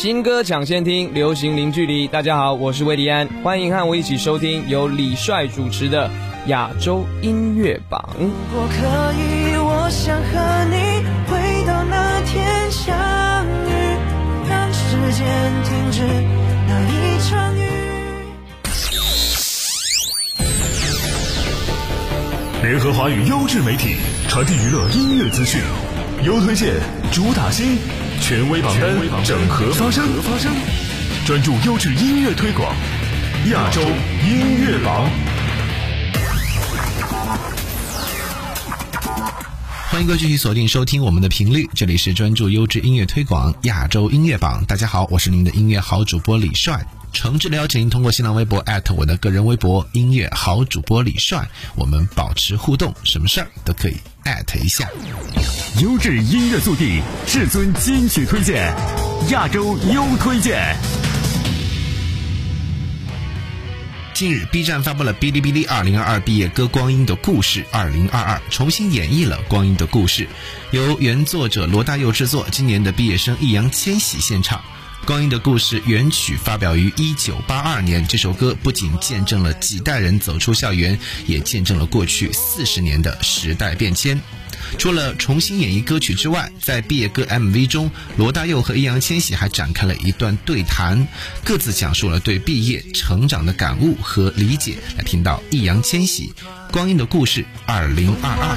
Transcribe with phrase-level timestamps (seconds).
[0.00, 2.08] 新歌抢先听，流行零距离。
[2.08, 6.10] 大家好，我是魏迪安，欢迎和我一起收听由李帅主持的
[6.46, 8.08] 亚洲音乐榜。
[8.18, 8.76] 如果可
[9.12, 12.96] 以，我想和你回到那天相
[13.68, 13.72] 遇，
[14.48, 15.26] 让时间
[15.64, 16.00] 停止
[16.66, 17.60] 那一场雨。
[22.62, 23.96] 联合华语优质媒体，
[24.28, 25.60] 传递娱乐音乐资讯，
[26.24, 26.72] 优推荐，
[27.12, 27.76] 主打新，
[28.20, 30.04] 权威榜单，整合发声，
[31.26, 32.72] 专注优质音乐推广，
[33.50, 35.29] 亚洲音乐榜。
[40.00, 44.64] 欢迎继续锁定收听我们的频率，这里是专注优质音乐推广亚洲音乐榜。
[44.66, 46.82] 大家好，我是您的音乐好主播李帅。
[47.12, 48.64] 诚挚的邀请您通过新浪微博
[48.94, 53.96] 我的个人微博“音乐好主播李帅”，我们保持互动，什么事儿都可以
[54.58, 54.88] 一下。
[55.82, 58.74] 优质音乐速递，至尊金曲推荐，
[59.28, 60.74] 亚洲优推荐。
[64.20, 67.64] 近日，B 站发布了哔哩哔哩2022毕业歌《光阴的故事》
[68.10, 70.24] 2022，重新演绎了《光阴的故事》，
[70.72, 74.58] 由原作者罗大佑制作，今年的毕业生易烊千玺献唱。
[75.06, 84.20] 《光阴的故事》原曲发表于一九八二年，这首歌不仅见证了几代人走出校园，也见证了过去四十年的时代变迁。
[84.78, 91.06] 除了重新演绎歌曲之外，在毕业歌 MV 中，罗大佑和易烊千玺还展开了一段对谈，
[91.44, 94.78] 各自讲述了对毕业成长的感悟和理解。
[94.96, 96.32] 来听到易烊千玺
[96.72, 98.56] 《光阴的故事》二零二二。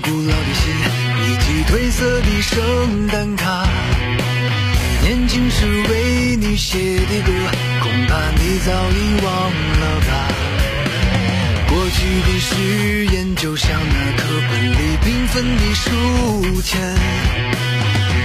[0.00, 0.62] 古老的信，
[1.24, 3.66] 以及褪色的圣诞卡，
[5.02, 7.32] 年轻时为你写的歌，
[7.82, 9.50] 恐怕你早已忘
[9.80, 10.12] 了吧。
[11.68, 15.90] 过去的誓言就像那课本里缤纷的书
[16.62, 16.72] 签，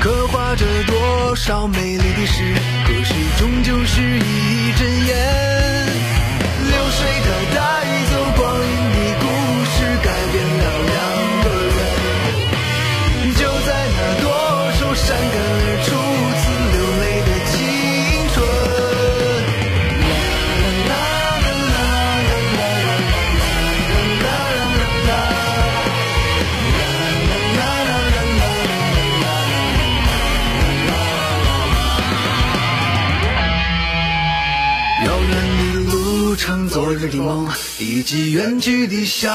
[0.00, 2.54] 刻画着多少美丽的诗，
[2.86, 5.10] 可是终究是一阵烟。
[6.68, 7.60] 流水它带
[8.10, 8.71] 走光阴
[36.72, 37.46] 昨日的梦，
[37.78, 39.28] 以及远去的笑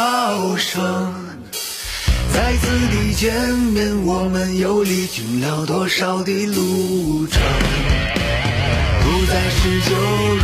[0.57, 1.13] 声。
[2.33, 7.39] 再次的见面，我们又历经了多少的路程？
[9.03, 9.93] 不再是旧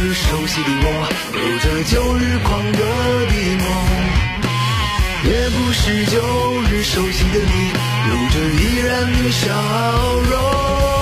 [0.03, 2.77] 日熟悉的我，有着旧日狂热
[3.25, 3.65] 的梦；
[5.25, 6.21] 也不是旧
[6.69, 7.73] 日熟悉的你，
[8.07, 9.49] 有着依然的笑
[10.29, 10.92] 容。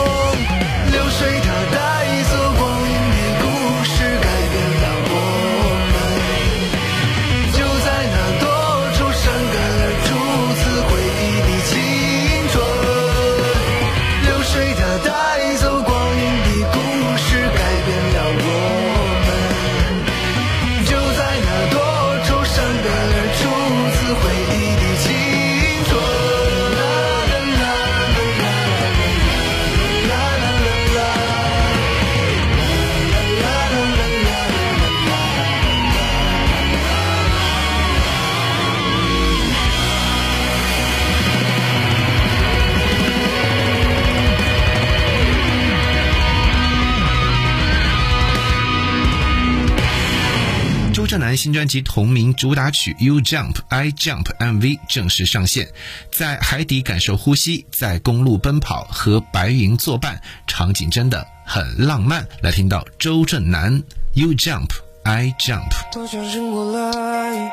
[51.41, 55.67] 新专辑同名主打曲《You Jump I Jump》MV 正式上线，
[56.11, 62.27] 在海底感受呼吸，在公路奔跑，和白云作伴，场景真的很浪漫。
[62.43, 63.73] 来听到周震南
[64.13, 64.67] 《You Jump
[65.01, 65.69] I Jump》。
[65.99, 67.49] 我清醒过来，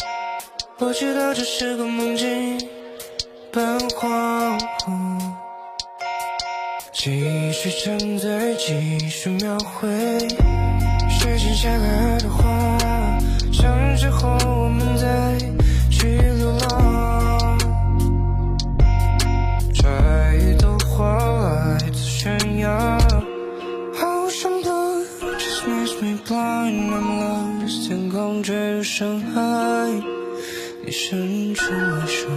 [0.81, 2.69] 我知道这是个梦境，
[3.51, 5.19] 半恍惚，
[6.93, 7.11] 继
[7.55, 9.89] 续沉醉，继续描绘，
[11.19, 12.77] 水静下来的话，
[13.61, 15.37] 像是候，我们再
[15.91, 17.59] 去流浪，
[19.75, 22.99] 摘一朵花来自悬崖。
[24.01, 25.05] Ocean blue
[25.37, 26.89] just makes me blind.
[26.93, 27.89] I'm lost.
[27.89, 29.41] 天空坠入深海，
[30.85, 32.29] 你伸出了手。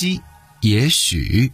[0.00, 0.22] 希，
[0.62, 1.52] 也许。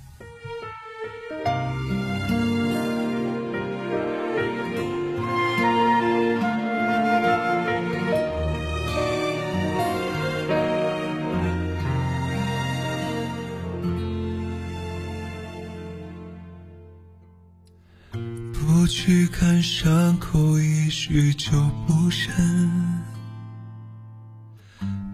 [18.53, 21.51] 不去看伤口，也许就
[21.89, 22.31] 不深；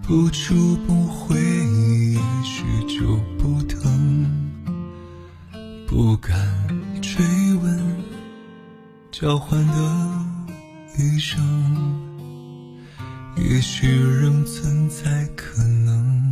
[0.03, 2.03] 不触碰回忆。
[2.87, 4.25] 就不疼，
[5.89, 6.37] 不敢
[7.01, 7.25] 追
[7.63, 7.97] 问，
[9.11, 10.25] 交换的
[10.99, 11.41] 余生，
[13.37, 16.31] 也许仍存在可能。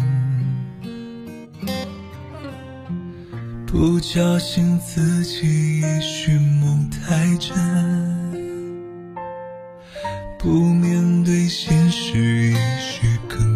[3.66, 7.56] 不叫醒自己，也许梦太真，
[10.38, 13.49] 不面对现实，也许更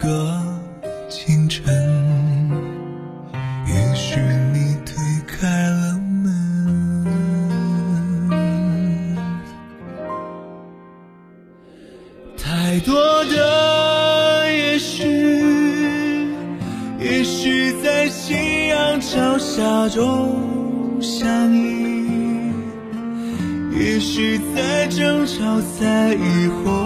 [0.00, 0.42] 个
[1.10, 1.62] 清晨，
[3.66, 4.18] 也许
[4.52, 4.94] 你推
[5.26, 6.24] 开了门。
[12.38, 12.94] 太多
[13.26, 15.04] 的也许，
[16.98, 21.90] 也许在夕阳脚下中相依。
[23.78, 26.79] 也许在争吵，在以后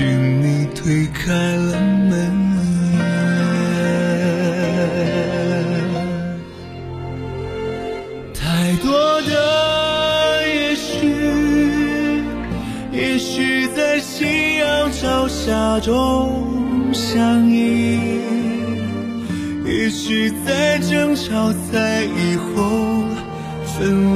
[0.00, 2.10] 是你推开了门
[8.32, 12.24] 太多的，也许
[12.90, 17.98] 也许在夕阳照下中相依，
[19.66, 23.04] 也许在争吵在以后
[23.66, 24.09] 分。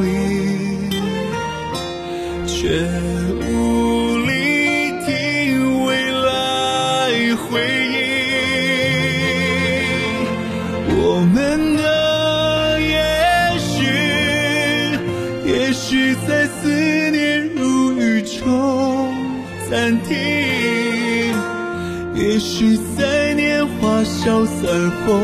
[22.56, 24.62] 只在年华消散
[25.00, 25.18] 后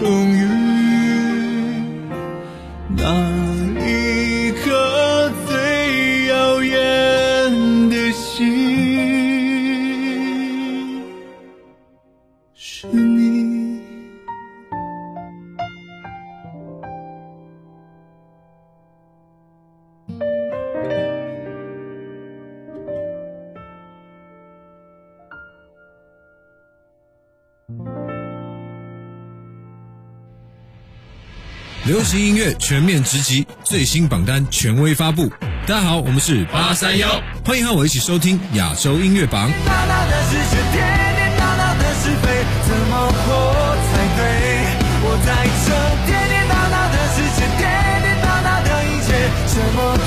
[0.00, 0.44] 终于，
[2.96, 3.04] 那
[3.78, 3.86] 一
[32.06, 35.28] 新音乐全面直击，最新榜单权威发布。
[35.66, 39.50] 大家好，我们是八三幺，欢迎和我一起收听亚洲音乐榜。
[49.48, 49.98] 什么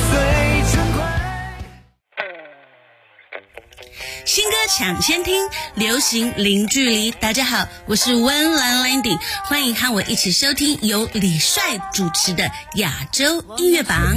[4.70, 7.10] 抢先听，流行零距离。
[7.10, 14.16] 大家好，我是温岚 Landy，欢迎和我一起收听由李帅主持的亚洲音乐榜。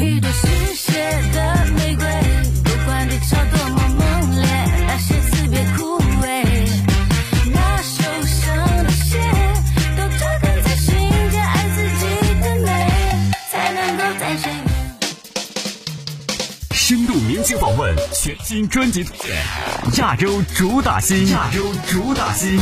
[17.42, 19.36] 请访问，全新专辑推荐，
[19.98, 22.58] 亚洲主打新，亚洲主打新。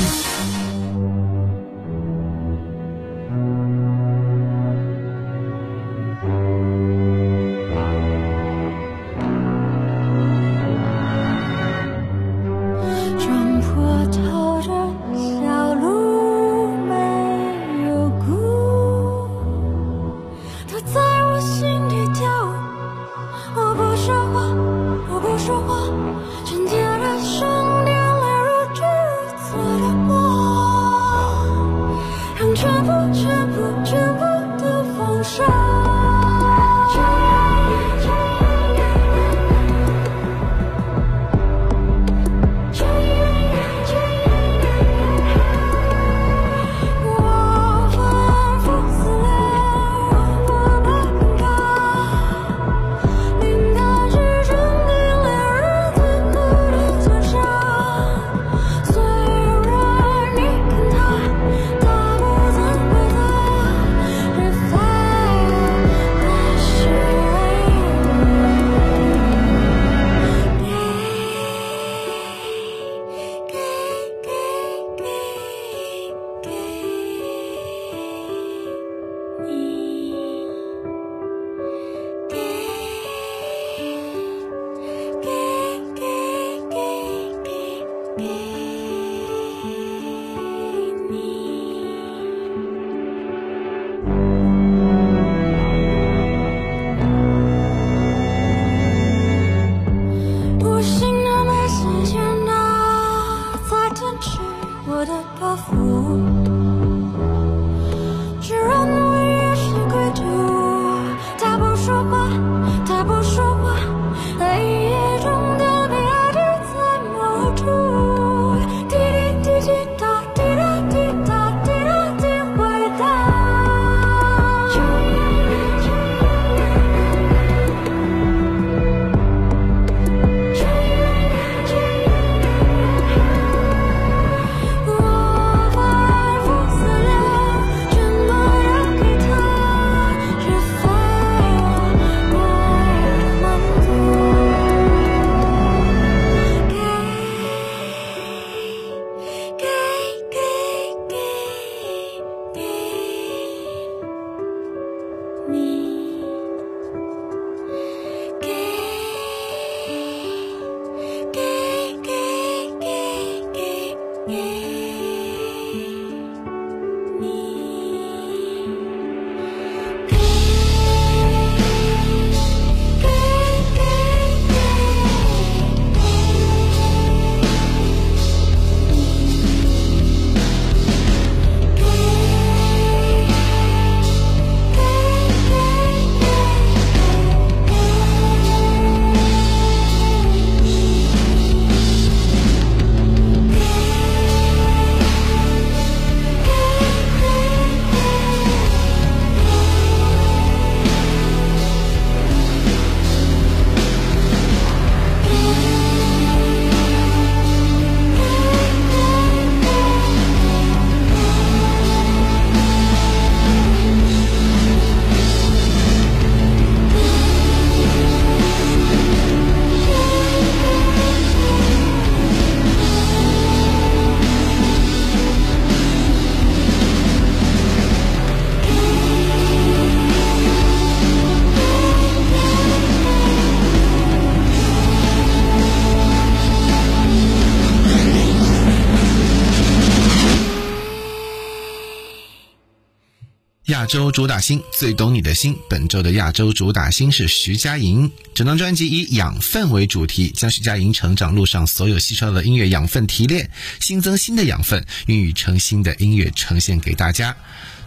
[243.70, 248.10] 亚洲主打星最懂你的心，本周的亚洲主打星是徐佳莹。
[248.34, 253.48] 整张专辑以养分为主题，将徐佳莹成长路上所有吸收的音乐养分提炼，
[253.78, 257.36] 新增新的养分，孕育成新的音乐呈现给大家。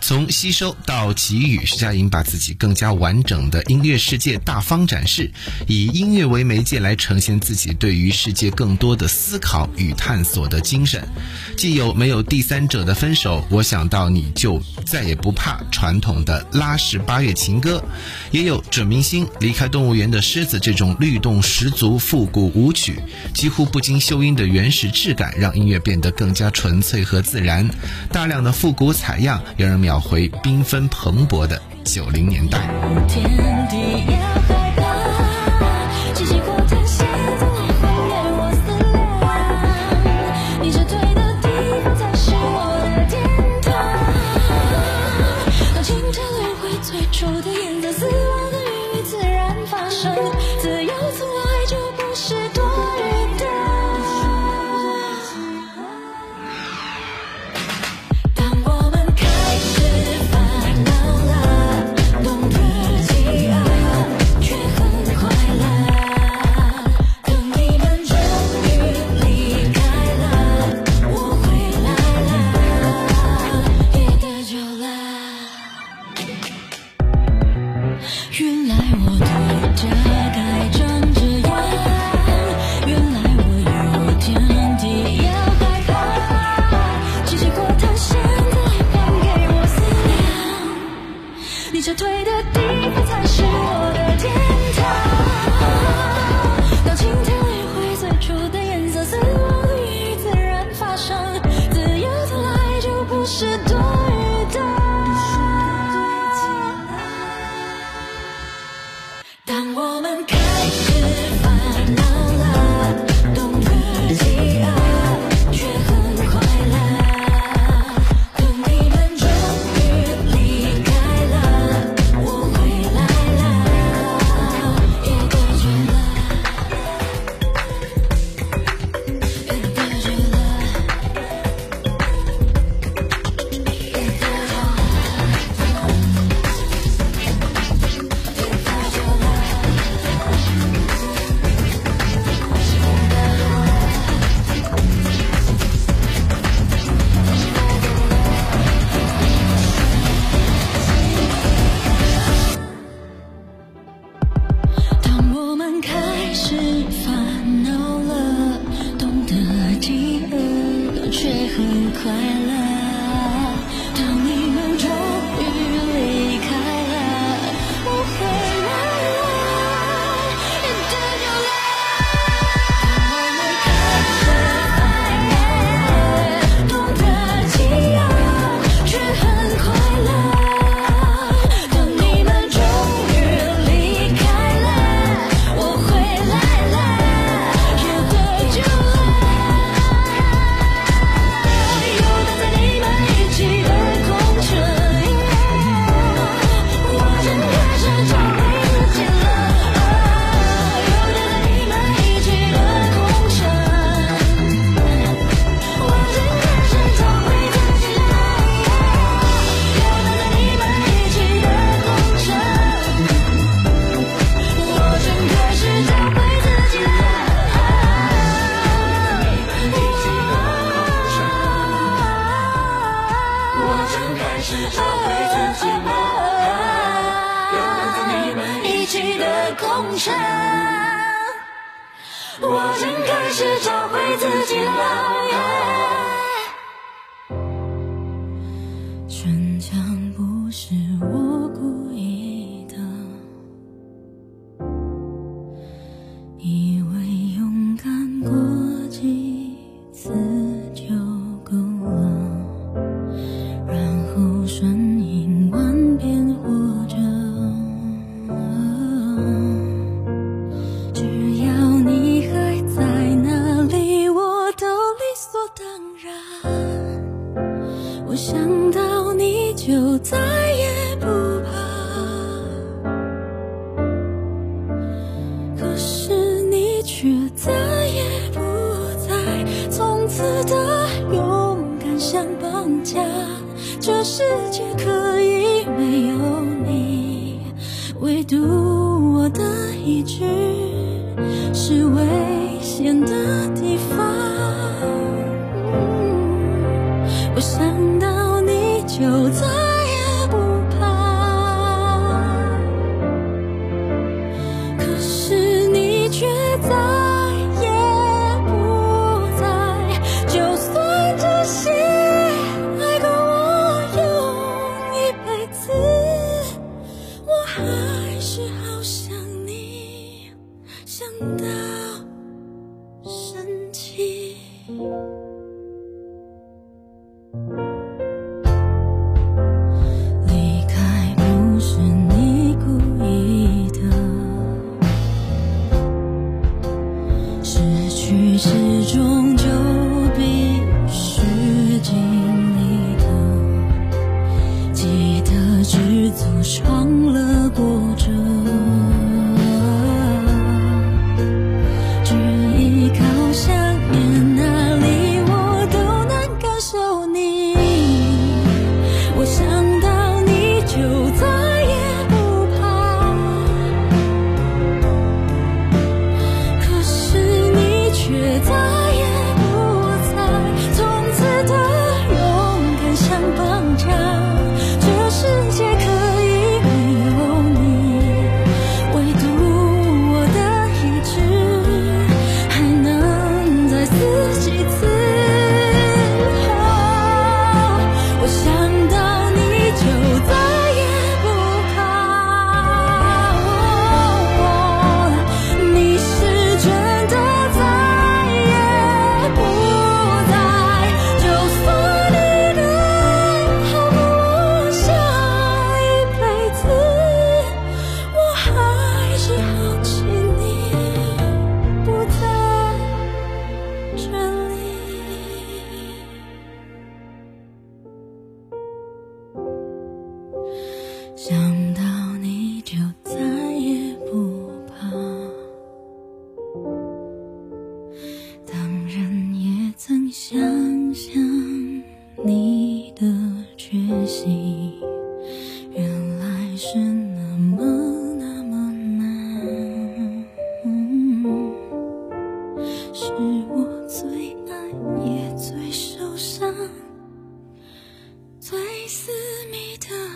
[0.06, 5.32] 从吸收到给予，徐佳莹把自己更加完整的音乐世界大方展示，
[5.66, 11.08] 以音乐为媒介来呈现自己对于世界更多的思考与探索的精神。
[11.56, 17.82] 既有没有第三者的分手，我想到你就再也不怕传统的拉式八月情歌，
[18.32, 23.00] 也有准明星离开动物园的狮子这种律动十足复古舞曲，
[23.34, 27.70] 几乎不经修音的原始质感，让音乐变得更加纯粹和自然。
[28.12, 32.68] 大量的复古采样，让人找回缤纷蓬勃的九零年代。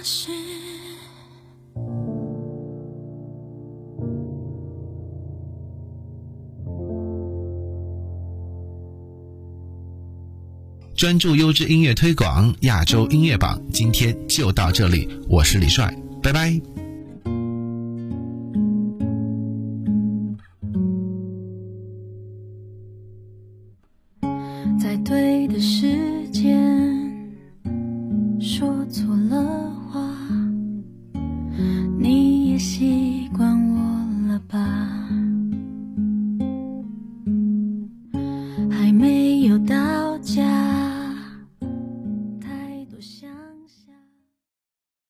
[0.10, 0.32] 是
[10.96, 15.94] 专注优质音乐推广，亚洲音乐榜今天就到这里，我是李帅，
[16.24, 16.58] 拜拜。